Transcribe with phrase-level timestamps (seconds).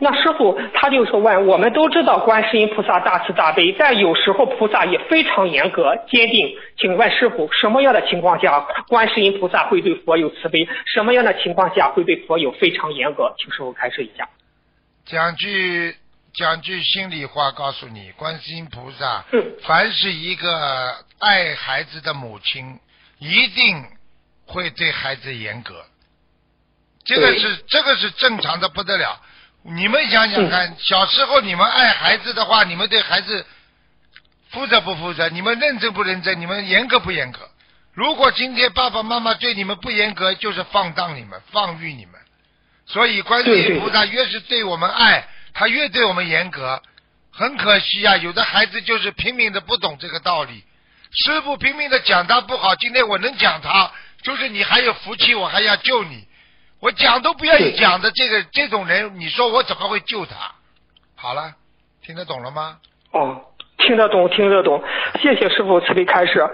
[0.00, 6.56] 那师傅他就是问，我们都知道观世音菩萨大慈大悲，但有时候菩萨也非常严格坚定。
[6.78, 10.68] 请问师傅，什么样的情况下观世音菩萨会对佛有慈悲？
[10.84, 13.34] 什么样的情况下会对佛有非常严格？
[13.38, 14.28] 请师傅开示一下。
[15.04, 15.94] 讲句
[16.34, 22.78] 讲句心里话，告诉你，观世音菩萨，嗯凡是一个爱孩子的母亲，
[23.18, 23.82] 一定
[24.46, 25.74] 会对孩子严格。
[27.04, 29.16] 这个是这个是正常的不得了。
[29.74, 33.44] 你们想想看，小时候你们爱孩子的话，你们对孩子
[34.50, 35.28] 负责不负责？
[35.28, 36.40] 你们认真不认真？
[36.40, 37.40] 你们严格不严格？
[37.92, 42.14] 如果今天爸爸妈妈对你们不严格，就是放荡你们、放育你们。
[42.86, 46.80] 所以观音菩萨越是对我们爱，他越对我们严格。
[47.32, 50.62] 很可惜啊，有的孩子就是拼命的不懂这个道理。
[51.10, 53.90] 师傅拼命的讲他不好，今天我能讲他，
[54.22, 56.26] 就是你还有福气，我还要救你。
[56.80, 60.34] 我讲都不愿意讲的这个这种人，你说我怎么会救他？
[61.16, 61.54] 好了，
[62.02, 62.78] 听得懂了吗？
[63.12, 63.40] 哦，
[63.78, 64.82] 听得懂，听得懂，
[65.20, 66.46] 谢谢师傅慈悲开示。